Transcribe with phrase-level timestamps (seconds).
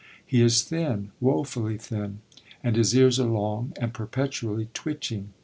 [0.25, 2.21] He is thin, woefully thin,
[2.63, 5.33] and his ears are long and perpetually twitching.